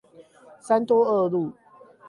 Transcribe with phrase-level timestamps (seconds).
[0.59, 1.53] 三多二路